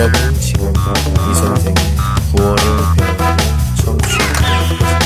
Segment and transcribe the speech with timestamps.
[0.00, 0.92] 여러분 지금부터
[1.30, 1.74] 이 선생의
[2.34, 2.62] 구월을
[2.96, 3.22] 배우고
[3.82, 5.00] 청취하고 있습니다.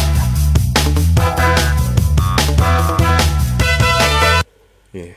[4.94, 5.16] 예.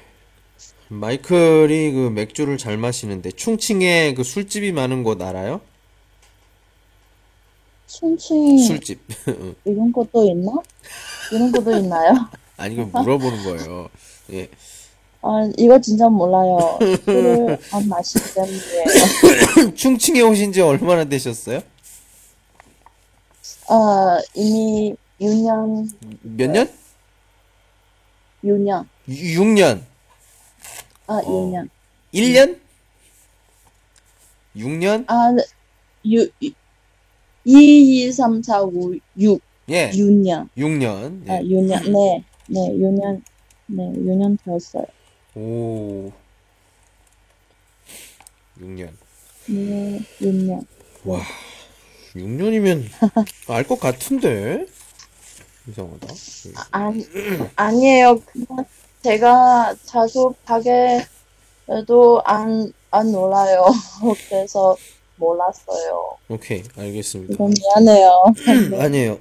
[0.88, 5.62] 마이클이 그 맥주를 잘 마시는데 충칭에 그 술집이 많은 곳 알아요?
[7.86, 9.00] 춘칭 술집.
[9.64, 10.54] 이런 것도 있나?
[11.32, 12.14] 이런 것도 있나요?
[12.58, 13.90] 아니 이거 물어보는 거예요.
[14.34, 14.50] 예.
[15.22, 16.78] 아, 이거 진짜 몰라요.
[17.04, 19.74] 술을 안 마시기 때문에.
[19.76, 21.62] 충칭에 오신 지 얼마나 되셨어요?
[23.70, 25.90] 아, 이미 6년,
[26.22, 26.70] 몇 년?
[28.44, 28.86] 6년.
[29.10, 29.82] 6년.
[31.08, 31.70] 아, 6년.
[32.14, 32.60] 1년?
[34.56, 35.06] 6년?
[35.08, 35.36] 아,
[36.06, 36.54] 6, 2,
[37.44, 39.90] 2, 3, 4, 5, 6, 예.
[39.92, 40.48] 6년.
[40.58, 41.30] 6년.
[41.30, 41.42] 아, 예.
[41.44, 41.92] 6년.
[41.92, 43.22] 네, 네, 6년.
[43.68, 44.86] 네, 6년 되었어요.
[45.42, 46.12] 오.
[48.60, 48.90] 6년.
[49.46, 50.66] 네, 6년.
[51.06, 51.22] 와.
[52.16, 52.86] 6년이면
[53.48, 54.66] 알 것 같은데?
[55.68, 56.08] 이상하다.
[56.72, 57.06] 아니,
[57.56, 58.20] 아니에요.
[58.22, 58.66] 그냥
[59.04, 63.66] 제가 자주 가게에도 안, 안 놀아요.
[64.30, 64.76] 그래서
[65.18, 66.18] 몰랐어요.
[66.30, 66.64] 오케이.
[66.76, 67.34] 알겠습니다.
[67.36, 68.34] 이건 미안해요.
[68.72, 68.82] 네.
[68.82, 69.20] 아니에요.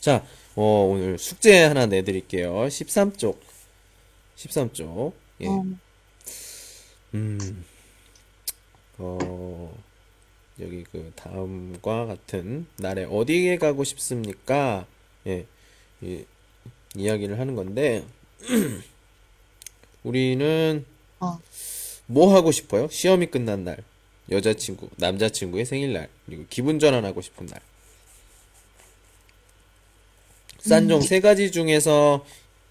[0.00, 0.24] 자,
[0.56, 2.52] 어, 오늘 숙제 하나 내드릴게요.
[2.66, 3.36] 13쪽.
[4.36, 5.12] 13쪽.
[5.40, 5.48] 예.
[5.48, 5.78] 음,
[7.14, 7.64] 음,
[8.98, 9.82] 어,
[10.60, 14.86] 여기 그 다음과 같은 날에 어디에 가고 싶습니까?
[15.26, 15.46] 예,
[16.00, 16.24] 이,
[16.94, 18.04] 이야기를 하는 건데,
[20.02, 20.84] 우리는
[21.20, 21.40] 어.
[22.06, 22.88] 뭐 하고 싶어요?
[22.88, 23.78] 시험이 끝난 날,
[24.30, 27.60] 여자친구, 남자친구의 생일날, 그리고 기분 전환하고 싶은 날.
[30.60, 32.24] 싼종 세 가지 중에서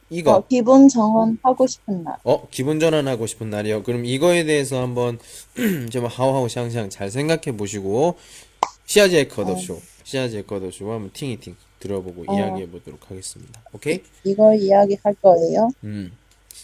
[0.10, 2.18] 이거, 어, 기분 정원 하고 싶은 날.
[2.24, 3.84] 어, 기분 전환하고 싶은 날이요.
[3.84, 5.20] 그럼 이거에 대해서 한번
[5.92, 8.18] 좀 하오하오 샹샹 잘 생각해 보시고
[8.86, 12.36] 시아제 커더쇼, 시아제 커더쇼 한번 팅이팅 들어보고 어.
[12.36, 13.62] 이야기해 보도록 하겠습니다.
[13.74, 14.02] 오케이?
[14.24, 15.70] 이거 이야기 할 거예요.
[15.84, 16.12] 음.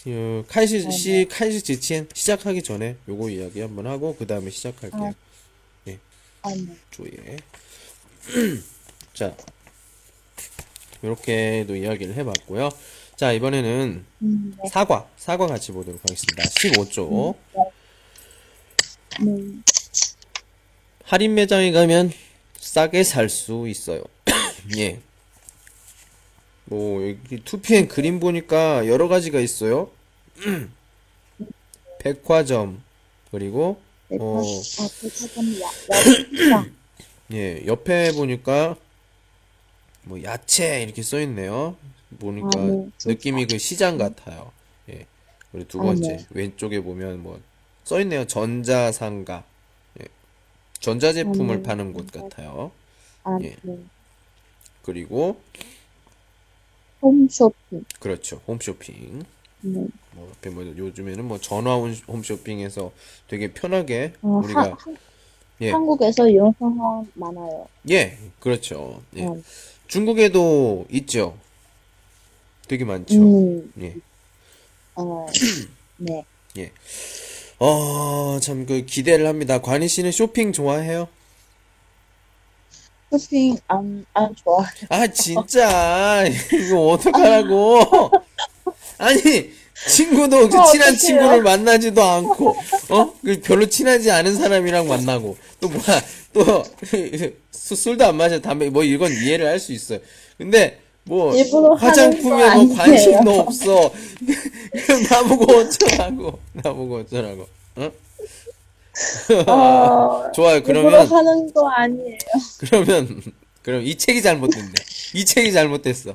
[0.06, 5.14] 어, 카이시 시 카이시 지친 시작하기 전에 요거 이야기 한번 하고 그 다음에 시작할게요.
[6.44, 6.66] 아, 네.
[6.90, 7.36] 조예.
[9.14, 9.36] 자,
[11.02, 12.70] 이렇게도 이야기를 해봤고요.
[13.22, 14.68] 자, 이번에는 음, 네.
[14.68, 16.42] 사과, 사과 같이 보도록 하겠습니다.
[16.42, 17.36] 15조.
[19.20, 19.62] 네.
[21.04, 22.10] 할인 매장에 가면
[22.58, 24.02] 싸게 살 수 있어요.
[24.76, 24.98] 예.
[26.64, 29.92] 뭐, 여기 2PM 그림 보니까 여러 가지가 있어요.
[32.00, 32.82] 백화점,
[33.30, 36.74] 그리고, 어, 아, 백화점 야, 야시장.
[37.34, 38.74] 예, 옆에 보니까,
[40.04, 41.76] 뭐, 야채, 이렇게 써 있네요.
[42.18, 42.90] 보니까, 아, 네.
[43.04, 44.52] 느낌이 그 시장 같아요.
[44.90, 45.06] 예.
[45.50, 46.26] 그리고 두 아, 번째, 네.
[46.30, 47.40] 왼쪽에 보면 뭐,
[47.84, 48.26] 써 있네요.
[48.26, 49.44] 전자상가.
[50.00, 50.06] 예.
[50.80, 51.62] 전자제품을 아, 네.
[51.62, 52.72] 파는 곳 같아요.
[53.24, 53.56] 아, 예.
[53.62, 53.78] 네.
[54.82, 55.40] 그리고,
[57.02, 57.84] 홈쇼핑.
[58.00, 58.42] 그렇죠.
[58.46, 59.24] 홈쇼핑.
[59.60, 59.86] 네.
[60.12, 62.92] 뭐, 뭐, 요즘에는 뭐, 전화 홈- 홈쇼핑에서
[63.28, 64.96] 되게 편하게 어, 우리가, 하, 한,
[65.62, 67.66] 예, 한국에서 이런 상황 많아요.
[67.90, 69.02] 예, 그렇죠.
[69.16, 69.24] 예.
[69.24, 69.36] 어,
[69.86, 71.38] 중국에도 있죠.
[72.68, 73.14] 되게 많죠.
[73.14, 73.96] 음, 예.
[74.94, 75.26] 어,
[75.98, 76.24] 네.
[77.64, 79.60] 어, 참, 그, 기대를 합니다.
[79.60, 81.06] 관희 씨는 쇼핑 좋아해요?
[83.16, 84.86] 쇼핑 안, 안 좋아해요.
[84.88, 86.24] 아, 진짜.
[86.26, 88.10] 이거 어떡하라고.
[88.98, 90.96] 아니, 친구도 그 어, 친한?
[90.96, 92.56] 친구를 만나지도 않고,
[92.90, 93.12] 어?
[93.24, 96.02] 그 별로 친하지 않은 사람이랑 만나고, 또 뭐야,
[96.32, 96.62] 또,
[97.50, 99.98] 수- 술도 안 마셔, 담배, 뭐 이건 이해를 할 수 있어요.
[100.38, 101.34] 근데, 뭐,
[101.76, 102.76] 화장품에 거 뭐.
[102.76, 103.90] 관심도 없어.
[104.86, 106.38] 그럼 나보고 어쩌라고.
[106.52, 107.46] 나보고 어쩌라고.
[107.76, 107.90] 어?
[109.48, 110.62] 어, 좋아요.
[110.62, 112.18] 그러면, 하는 거 아니에요.
[112.58, 113.22] 그러면,
[113.62, 114.72] 그럼 이 책이 잘못됐네.
[115.14, 116.14] 이 책이 잘못됐어.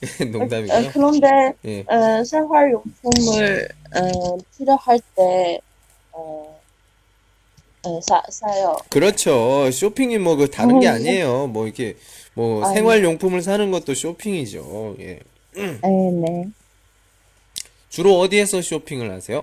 [0.30, 0.78] 농담이고요.
[0.78, 1.80] 어, 그런데 예.
[1.88, 5.60] 어, 생활용품을 어, 필요할 때
[6.12, 6.60] 어,
[7.84, 8.76] 어, 사, 사요.
[8.90, 9.70] 그렇죠.
[9.70, 11.46] 쇼핑이 뭐 그 다른 게 어, 아니에요.
[11.46, 11.96] 뭐 이렇게
[12.34, 12.74] 뭐 아니.
[12.74, 14.96] 생활용품을 사는 것도 쇼핑이죠.
[15.00, 15.20] 예.
[15.54, 16.48] 네, 네.
[17.88, 19.42] 주로 어디에서 쇼핑을 하세요?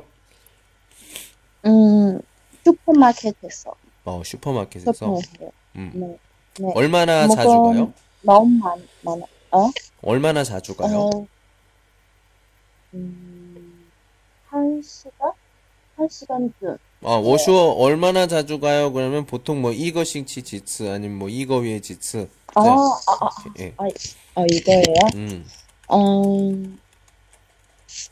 [1.66, 2.20] 음,
[2.64, 3.74] 슈퍼마켓에서
[4.06, 4.94] 어, 슈퍼마켓에서.
[4.94, 5.52] 쇼핑해요.
[5.78, 5.92] 음.
[5.96, 6.18] 네,
[6.60, 6.72] 네.
[6.76, 7.92] 얼마나 자주 가요?
[8.22, 9.26] 너무 많, 많아.
[9.54, 9.70] 어?
[10.02, 11.10] 얼마나 자주 가요?
[11.14, 11.28] 어,
[12.96, 13.92] 음,
[14.48, 15.32] 한 시간?
[15.96, 16.78] 한 시간쯤.
[17.04, 18.92] 아, 워슈어 얼마나 자주 가요?
[18.92, 22.28] 그러면 보통 뭐 이거싱치 지츠 아니면 뭐 이거 위에 지츠.
[22.56, 22.70] 아, 네.
[22.70, 23.30] 아, 아,
[23.60, 23.74] 예.
[23.78, 23.84] 아,
[24.36, 24.96] 아, 이거예요?
[25.16, 25.46] 음.
[25.92, 26.80] 음,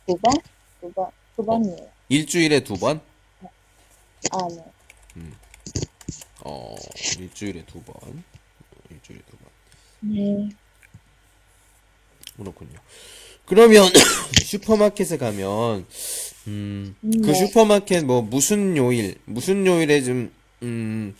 [0.05, 0.33] 두 번?
[0.79, 1.87] 두 번, 두 번이에요.
[2.09, 3.01] 일주일에 두 번?
[4.31, 4.37] 아,
[5.15, 5.23] 네.
[6.43, 6.75] 어,
[7.19, 8.23] 일주일에 두 번.
[8.89, 9.49] 일주일에 두 번.
[10.01, 10.49] 네.
[12.41, 12.79] 그렇군요.
[13.45, 13.85] 그러면
[14.43, 15.85] 슈퍼마켓에 가면
[16.47, 17.33] 음, 그 네.
[17.33, 20.31] 슈퍼마켓 뭐 무슨 요일, 무슨 요일에 좀
[20.63, 21.15] 음,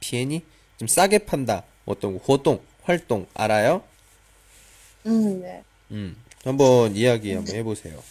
[0.00, 0.42] 비행이
[0.78, 1.64] 좀 싸게 판다.
[1.84, 3.82] 어떤活动, 활동 알아요?
[5.06, 5.62] 음, 네.
[5.92, 6.16] 음.
[6.44, 8.02] 한번 이야기 한번 해보세요.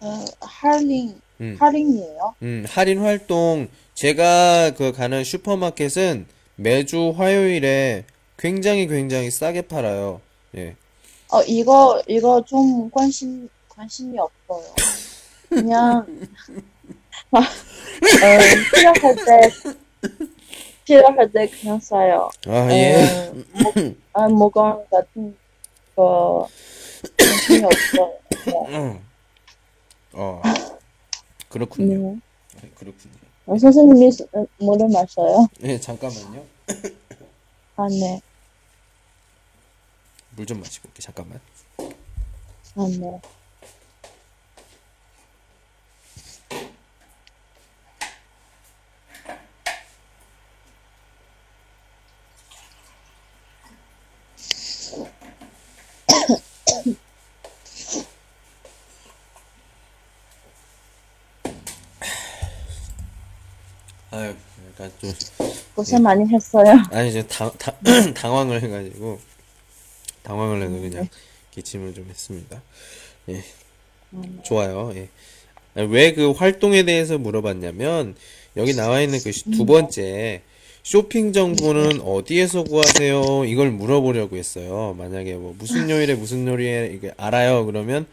[0.00, 1.56] 어, 할인, 음.
[1.58, 2.34] 할인이에요?
[2.42, 6.26] 음, 할인 활동 제가 그 가는 슈퍼마켓은
[6.56, 8.04] 매주 화요일에
[8.38, 10.20] 굉장히 굉장히 싸게 팔아요.
[10.56, 10.76] 예.
[11.30, 14.74] 어, 이거, 이거 좀 관심, 관심이 없어요.
[15.48, 16.06] 그냥,
[17.32, 17.38] 어,
[18.74, 19.50] 필요할 때,
[20.84, 22.28] 필요할 때 그냥 사요.
[22.46, 23.30] 아, 예.
[23.32, 23.32] 어,
[23.62, 23.72] 뭐,
[24.12, 25.36] 아, 물건 같은
[25.96, 26.48] 거,
[27.18, 28.18] 관심이 없어요.
[28.68, 29.00] 네.
[30.14, 30.42] 어.
[31.48, 32.12] 그렇군요.
[32.14, 32.60] 네.
[32.62, 33.14] 네, 그렇군요.
[33.46, 35.46] 어, 선생님이 수- 어, 물을 마셔요?
[35.60, 36.44] 네, 잠깐만요.
[37.82, 38.20] 아, 네.
[40.36, 41.02] 물 좀 마시고 올게.
[41.02, 41.40] 잠깐만.
[42.76, 43.20] 아, 네.
[64.10, 64.34] 아유,
[64.68, 65.10] 약간 좀
[65.74, 66.72] 고생 많이 했어요.
[66.92, 67.74] 아니 이제 당, 당,
[68.14, 69.18] 당황을 해가지고
[70.22, 71.08] 당황을 해서 그냥
[71.52, 72.62] 기침을 좀 했습니다.
[73.28, 73.42] 예,
[74.44, 74.92] 좋아요.
[74.96, 75.08] 예.
[75.76, 78.14] 왜 그 활동에 대해서 물어봤냐면
[78.56, 80.42] 여기 나와 있는 그 두 번째
[80.82, 83.44] 쇼핑 정보는 어디에서 구하세요?
[83.46, 84.94] 이걸 물어보려고 했어요.
[84.98, 87.64] 만약에 뭐 무슨 요일에 무슨 요일에 이게 알아요?
[87.66, 88.06] 그러면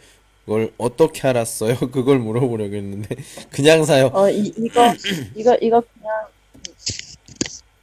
[0.45, 1.77] 그걸 어떻게 알았어요?
[1.91, 3.15] 그걸 물어보려고 했는데
[3.51, 4.11] 그냥 사요.
[4.13, 4.93] 어, 이, 이거,
[5.35, 6.27] 이거, 이거 그냥,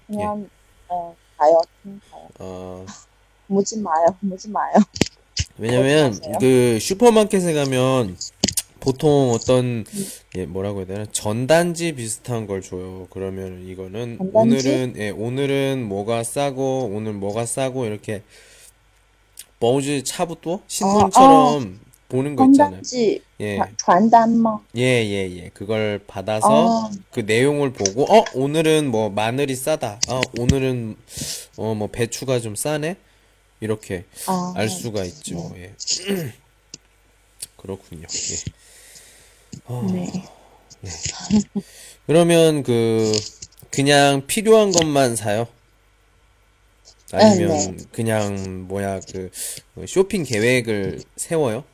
[0.07, 0.49] 그냥,
[0.89, 1.61] 어, 가요.
[1.83, 2.29] 그냥 가요.
[2.39, 2.87] 어,
[3.49, 4.07] 묻지 마요.
[4.21, 4.75] 묻지 마요.
[5.59, 6.35] 왜냐면 하세요?
[6.41, 8.17] 그 슈퍼마켓에 가면
[8.81, 9.85] 보통 어떤
[10.37, 13.09] 예 뭐라고 해야 되나 전단지 비슷한 걸 줘요.
[13.11, 14.69] 그러면 이거는 전단지?
[14.69, 18.23] 오늘은 예 오늘은 뭐가 싸고 오늘 뭐가 싸고 이렇게
[19.59, 22.71] 뭐지 차부터 신문처럼 보는 거 있잖아요.
[22.71, 24.61] 건담지 예, 전담망.
[24.77, 25.51] 예, 예, 예.
[25.53, 26.49] 그걸 받아서
[26.87, 26.91] 어.
[27.11, 30.01] 그 내용을 보고, 어, 오늘은 뭐 마늘이 싸다.
[30.09, 30.97] 어, 오늘은
[31.57, 32.97] 어, 뭐 배추가 좀 싸네.
[33.61, 35.53] 이렇게 아, 알 수가 있죠.
[35.57, 35.75] 예.
[37.57, 38.03] 그렇군요.
[38.03, 38.53] 예.
[39.65, 40.13] 어, 네.
[40.81, 40.91] 네.
[42.07, 43.13] 그러면 그
[43.71, 45.49] 그냥 필요한 것만 사요?
[47.13, 49.31] 아니면 그냥 뭐야 그,
[49.75, 51.65] 그 쇼핑 계획을 세워요?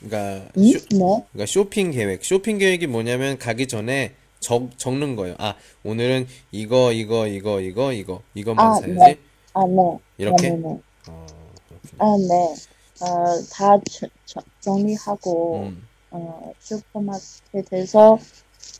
[0.00, 0.64] 그러니까, 음?
[0.70, 0.98] 쇼, 네.
[1.32, 2.24] 그러니까 쇼핑 계획.
[2.24, 5.34] 쇼핑 계획이 뭐냐면 가기 전에 적, 적는 거예요.
[5.38, 8.92] 아, 오늘은 이거, 이거, 이거, 이거, 이거, 이것만 아, 사야지.
[8.94, 9.18] 네.
[9.54, 9.98] 아, 네.
[10.18, 10.50] 이렇게?
[10.50, 10.80] 네, 네, 네.
[11.08, 11.26] 어,
[11.68, 12.04] 그렇구나.
[12.04, 12.54] 아, 네.
[13.00, 18.18] 어, 다 저- 저- 정리하고, 음, 어, 슈퍼마켓에서,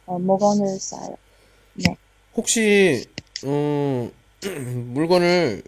[0.06, 1.16] 어, 물건을 사요.
[2.36, 3.04] 혹시,
[3.44, 4.10] 음,
[4.94, 5.62] 물건을,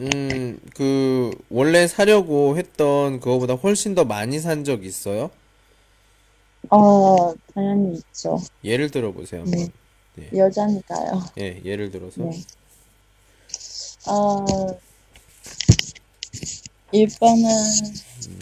[0.00, 5.30] 음, 그, 원래 사려고 했던 그거보다 훨씬 더 많이 산 적 있어요?
[6.70, 8.38] 어, 당연히 있죠.
[8.64, 9.68] 예를 들어 보세요, 한번.
[10.14, 10.28] 네.
[10.34, 11.22] 여자니까요.
[11.38, 12.22] 예, 예를 들어서.
[12.22, 12.30] 네.
[14.06, 14.44] 어,
[16.92, 17.48] 일단은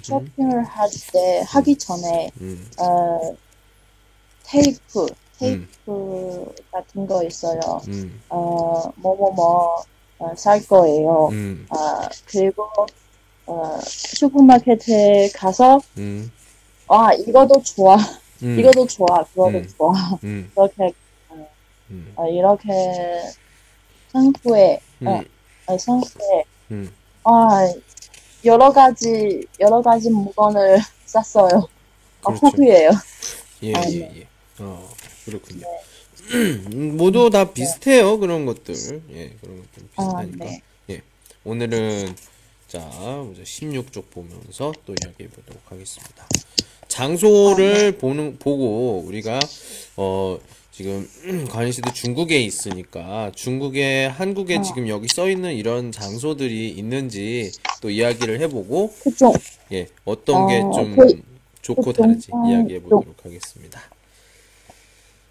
[0.03, 3.37] 쇼핑을 할 때, 하기 전에, 음, 어,
[4.45, 5.07] 테이프,
[5.39, 7.61] 테이프 같은 거 있어요.
[7.89, 9.85] 음, 어, 뭐뭐뭐,
[10.19, 11.29] 어, 살 거예요.
[11.33, 12.69] 음, 아, 그리고,
[13.47, 16.31] 어, 슈퍼마켓에 가서, 음,
[16.89, 17.97] 아, 이거도 좋아.
[18.43, 19.23] 음, 이거도 좋아.
[19.25, 19.69] 그거도 음.
[19.77, 19.93] 좋아.
[20.25, 20.93] 음, 이렇게,
[21.91, 22.69] 음, 어, 이렇게,
[24.13, 25.25] 상부에, 어, 음,
[25.67, 26.93] 어, 상부에, 음.
[27.25, 27.73] 아,
[28.45, 31.69] 여러 가지, 여러 가지 물건을 쌌어요.
[32.25, 32.47] 아, 그렇죠.
[32.49, 32.91] 후회해요.
[33.63, 34.13] 예, 아, 예, 네.
[34.21, 34.29] 예.
[34.61, 34.89] 어,
[35.25, 35.67] 그렇군요.
[35.67, 35.98] 음,
[36.71, 39.03] 모두 다 비슷해요, 그런 것들.
[39.13, 40.45] 예, 그런 것들 아, 비슷하니까.
[40.45, 40.63] 네.
[40.91, 41.03] 예.
[41.45, 42.15] 오늘은,
[42.67, 46.27] 자, 먼저 16쪽 보면서 또 이야기해 보도록 하겠습니다.
[46.89, 49.39] 장소를 보는, 보고, 우리가,
[49.97, 50.39] 어,
[50.73, 51.09] 지금,
[51.51, 54.63] 관희 씨도 중국에 있으니까, 중국에, 한국에 어.
[54.63, 59.35] 지금 여기 써 있는 이런 장소들이 있는지 또 이야기를 해보고, 그쪽,
[59.73, 61.23] 예, 어떤 게 어, 좀 그-
[61.63, 63.81] 좋고 그 다른지 이야기해 보도록 하겠습니다.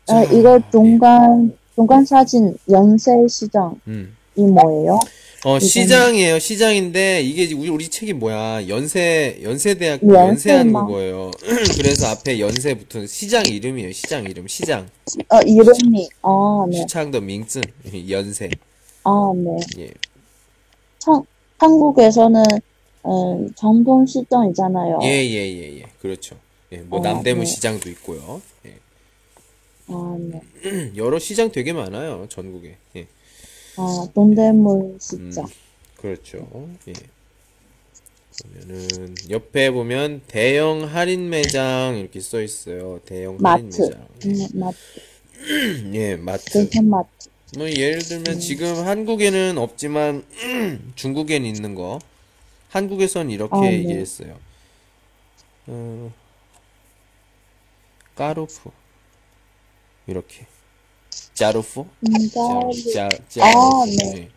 [0.09, 4.15] 어, 이거 중간, 중간 사진 연세 시장이 음.
[4.35, 4.99] 뭐예요?
[5.45, 6.39] 어, 시장이에요.
[6.39, 8.67] 시장인데 이게 이제 우리, 우리 책이 뭐야?
[8.67, 10.27] 연세 연세대학교 연세마.
[10.29, 11.31] 연세한국어예요.
[11.77, 13.91] 그래서 앞에 연세 붙은 시장 이름이에요.
[13.91, 14.47] 시장 이름.
[14.47, 14.87] 시장.
[15.29, 16.77] 어, 이름이, 아, 네.
[16.77, 17.61] 시창도 밍증.
[18.09, 18.49] 연세.
[19.03, 19.83] 아, 네.
[19.83, 19.91] 예.
[20.99, 21.23] 청,
[21.59, 22.43] 한국에서는,
[23.05, 24.99] 음, 정동 시장이잖아요.
[25.03, 25.83] 예, 예, 예, 예.
[26.01, 26.35] 그렇죠.
[26.73, 27.49] 예, 뭐 어, 남대문 네.
[27.49, 28.41] 시장도 있고요.
[28.65, 28.73] 예.
[29.87, 30.41] 아, 네.
[30.97, 32.27] 여러 시장 되게 많아요.
[32.29, 32.77] 전국에.
[32.95, 33.07] 예.
[33.77, 35.47] 아, 동대문 시장.
[35.97, 36.47] 그렇죠.
[36.87, 36.93] 예.
[38.43, 42.99] 그러면은 옆에 보면 대형 할인 매장 이렇게 써 있어요.
[43.05, 43.81] 대형 할인 마트.
[43.81, 44.07] 매장.
[44.19, 44.77] 네, 마트.
[45.95, 46.69] 예, 마트.
[46.69, 47.29] 대형 마트.
[47.57, 50.25] 뭐 예를 들면 지금 한국에는 없지만
[50.95, 51.99] 중국엔 있는 거.
[52.69, 53.79] 한국에선 이렇게 아, 네.
[53.79, 54.37] 얘기했어요.
[55.67, 56.13] 어,
[58.15, 58.69] 까루프.
[60.07, 60.45] 이렇게.
[61.33, 61.81] 짜루프?
[61.81, 62.49] 음, 짜,
[62.93, 63.09] 짜루.
[63.29, 63.85] 짜, 아.
[63.85, 64.17] 네.
[64.17, 64.29] 예.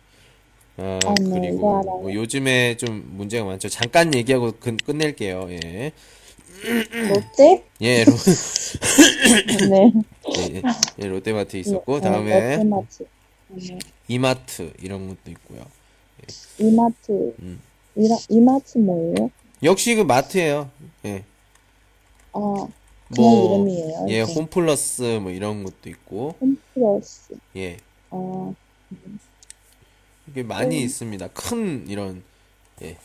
[0.77, 1.99] 네, 그리고 알아요.
[2.01, 3.69] 뭐 요즘에 좀 문제가 많죠.
[3.69, 5.49] 잠깐 얘기하고 끝, 끝낼게요.
[5.51, 5.93] 예.
[7.09, 7.65] 롯데?
[7.81, 8.13] 예, 로,
[9.71, 9.93] 네.
[10.37, 10.63] 예,
[10.99, 13.07] 예, 롯데마트 있었고, 어, 다음에 롯데마트.
[13.49, 13.79] 네.
[14.09, 15.65] 이마트 이런 것도 있고요.
[16.59, 17.35] 이마트.
[17.41, 17.61] 음.
[17.97, 19.31] 이라, 이마트 뭐예요?
[19.63, 20.71] 역시 그 마트예요.
[21.07, 21.25] 예.
[22.33, 22.67] 아,
[23.16, 24.06] 뭐, 이름이에요.
[24.10, 24.34] 예, 이렇게.
[24.34, 27.36] 홈플러스 뭐 이런 것도 있고, 홈플러스.
[27.56, 27.78] 예.
[28.10, 28.54] 아,
[30.28, 30.86] 이게 많이 음.
[30.86, 31.28] 있습니다.
[31.30, 32.24] 큰 이런
[32.82, 32.98] 예,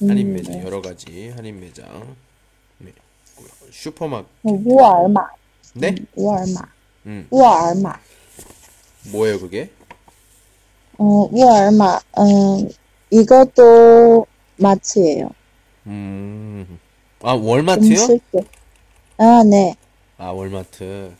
[0.00, 0.64] 할인 음, 매장 네.
[0.64, 2.16] 여러 가지 할인 매장.
[2.78, 2.92] 네.
[3.36, 3.48] 있고요.
[3.70, 4.26] 슈퍼마켓.
[4.42, 5.28] 沃尔玛.
[5.74, 5.94] 네?
[6.16, 6.68] 沃尔玛.
[7.06, 7.26] 음.
[7.30, 7.98] 沃尔玛.
[9.12, 9.70] 뭐예요, 그게?
[10.98, 12.00] 어, 沃尔玛.
[12.18, 12.68] 음,
[13.10, 15.30] 이것도 마트예요.
[15.86, 16.78] 음.
[17.22, 18.00] 아, 월마트요?
[18.02, 18.44] 음식도.
[19.21, 19.75] 아, 네.
[20.17, 21.13] 아, 월마트.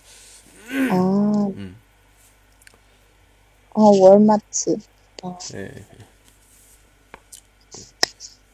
[0.90, 1.76] 아, 음.
[3.76, 4.78] 아, 월마트.
[5.54, 5.72] 예.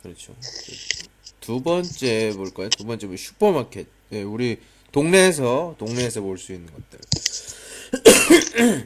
[0.04, 0.36] 그렇죠.
[1.39, 2.68] 두 번째 볼까요?
[2.70, 3.88] 두 번째 뭐 슈퍼마켓.
[4.12, 4.60] 예, 우리
[4.92, 7.00] 동네에서 동네에서 볼 수 있는 것들.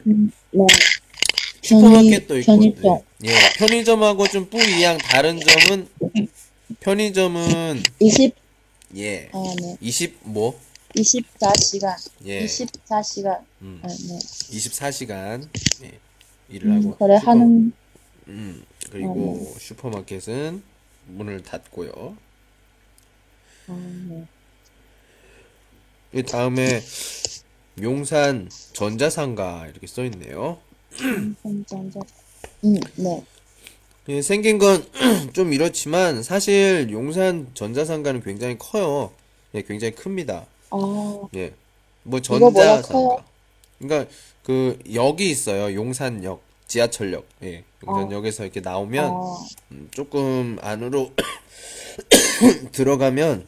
[0.04, 0.66] 네.
[1.62, 2.52] 슈퍼마켓도 있고.
[2.52, 3.00] 편의점.
[3.24, 5.88] 예, 예, 편의점하고 좀 뿌이양 다른 점은
[6.80, 8.34] 편의점은 20,
[8.96, 9.76] 예, 아, 네.
[9.80, 10.58] 20 뭐?
[10.94, 11.96] 24시간.
[12.26, 13.44] 예, 24시간.
[13.62, 14.18] 음, 아, 네.
[14.50, 15.48] 24시간
[15.82, 15.98] 예,
[16.50, 17.72] 일을 음, 하고 그래, 슈퍼- 하는,
[18.28, 20.62] 음, 그리고 슈퍼마켓은
[21.08, 22.16] 문을 닫고요.
[23.68, 23.76] 아,
[24.08, 24.26] 네.
[26.12, 26.82] 이 다음에
[27.80, 30.60] 용산 전자상가 이렇게 써 있네요.
[31.66, 32.00] 전자.
[32.64, 33.24] 음, 네.
[34.08, 34.84] 예, 생긴 건
[35.32, 39.12] 좀 이렇지만 사실 용산 전자상가는 굉장히 커요.
[39.54, 40.46] 예, 굉장히 큽니다.
[40.70, 41.52] 아, 예.
[42.02, 43.24] 뭐 이거 전자상가.
[43.78, 44.10] 그러니까
[44.42, 45.74] 그 역이 있어요.
[45.74, 47.24] 용산역, 지하철역.
[47.44, 47.62] 예.
[47.86, 51.12] 용산역에서 이렇게 나오면 아, 음, 조금 안으로
[52.72, 53.46] 들어가면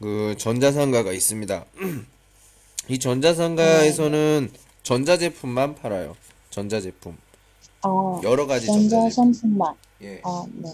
[0.00, 1.64] 그 전자상가가 있습니다.
[2.88, 4.50] 이 전자상가에서는
[4.82, 6.16] 전자제품만 팔아요.
[6.50, 7.16] 전자제품.
[7.82, 9.32] 아, 여러 가지 전자 전자제품.
[9.32, 9.74] 상품만.
[10.02, 10.20] 예.
[10.24, 10.72] 아, 네.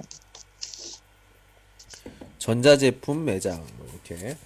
[2.39, 4.37] 전자제품 매장 뭐 이렇게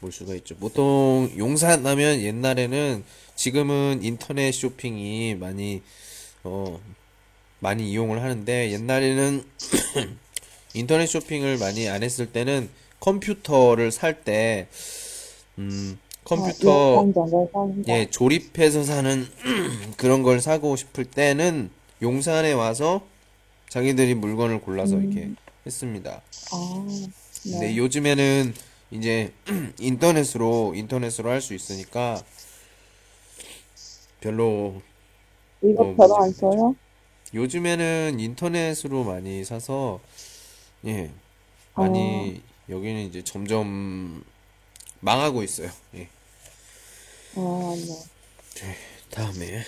[0.00, 0.56] 볼 수가 있죠.
[0.56, 3.04] 보통 용산 하면 옛날에는
[3.36, 5.82] 지금은 인터넷 쇼핑이 많이
[6.44, 6.80] 어
[7.58, 9.44] 많이 이용을 하는데 옛날에는
[10.74, 12.68] 인터넷 쇼핑을 많이 안 했을 때는
[13.00, 14.68] 컴퓨터를 살 때
[15.58, 17.12] 음, 컴퓨터 아,
[17.52, 17.84] 상품.
[17.88, 19.26] 예, 조립해서 사는
[19.96, 21.70] 그런 걸 사고 싶을 때는
[22.02, 23.06] 용산에 와서
[23.70, 25.32] 자기들이 물건을 골라서 이렇게
[25.66, 26.22] 했습니다.
[26.52, 26.86] 아,
[27.42, 27.76] 근데 네.
[27.76, 28.54] 요즘에는
[28.90, 29.32] 이제
[29.80, 32.22] 인터넷으로 인터넷으로 할 수 있으니까
[34.20, 34.82] 별로
[35.62, 36.76] 이거 어, 별로 안 써요?
[37.34, 40.00] 요즘에는 인터넷으로 많이 사서
[40.86, 41.10] 예
[41.76, 42.72] 많이 어.
[42.72, 44.24] 여기는 이제 점점
[45.03, 45.69] 망하고 있어요.
[45.95, 46.07] 예.
[47.35, 47.75] 아,
[48.55, 48.75] 네.
[49.11, 49.63] 다음에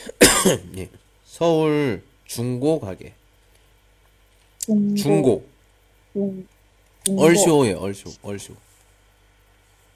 [0.78, 0.90] 예.
[1.26, 3.14] 서울 중고 가게
[4.66, 4.96] 중고.
[4.96, 5.46] 중고
[6.14, 6.48] 중,
[7.06, 7.22] 중고.
[7.24, 8.56] 얼쇼예요 얼쇼 얼쇼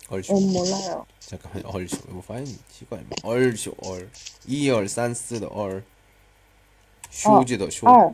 [0.09, 1.05] 얼쇼 어, 몰라요.
[1.19, 4.09] 잠깐만 얼쇼 이거 파인 시간 얼쇼 얼
[4.47, 5.83] 이얼 산스더 얼
[7.11, 8.13] 쇼지더 쇼 二，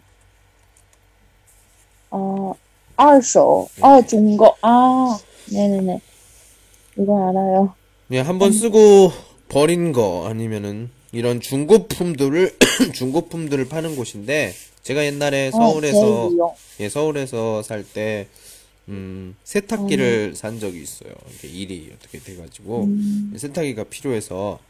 [2.11, 2.53] 어,
[2.97, 5.17] 二手, 아, 중고, 아,
[5.51, 6.01] 네네네.
[6.98, 7.74] 이거 알아요.
[8.12, 9.12] 예, 한 번 쓰고
[9.48, 12.56] 버린 거 아니면은 이런 중고품들을
[12.94, 16.54] 중고품들을 파는 곳인데 제가 옛날에 어, 서울에서 재이용.
[16.80, 18.28] 예 서울에서 살 때
[18.88, 21.10] 음, 세탁기를 산 적이 있어요.
[21.34, 24.60] 이게 일이 어떻게 돼 가지고 음, 세탁기가 필요해서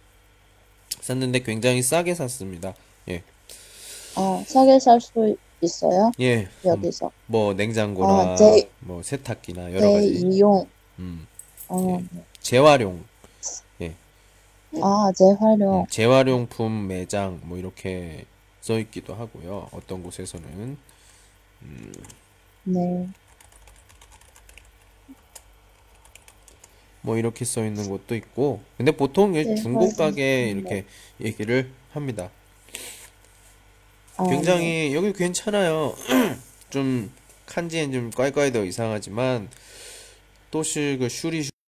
[1.00, 2.74] 샀는데 굉장히 싸게 샀습니다.
[3.08, 3.22] 예.
[4.14, 6.12] 아, 싸게 살 수 있어요?
[6.20, 7.10] 예, 음, 여기서.
[7.26, 10.66] 뭐 냉장고나 아, 제- 뭐 세탁기나 여러 가지 재이용,
[10.98, 11.26] 음,
[11.68, 12.02] 어,
[12.40, 13.04] 재활용,
[14.82, 15.80] 아, 재활용.
[15.82, 18.24] 음, 재활용품 매장 뭐 이렇게
[18.60, 19.68] 써 있기도 하고요.
[19.72, 20.76] 어떤 곳에서는
[22.64, 23.08] 네.
[27.02, 29.96] 뭐 이렇게 써 있는 곳도 있고, 근데 보통 이 네, 중국.
[29.96, 30.84] 가게 이렇게
[31.20, 32.30] 얘기를 합니다.
[34.16, 34.30] 아, 네.
[34.30, 35.94] 굉장히 여기 괜찮아요.
[36.70, 37.12] 좀
[37.46, 39.48] 칸지엔 좀 꽈이꽈이 더 이상하지만
[40.50, 41.48] 또시 그 슈리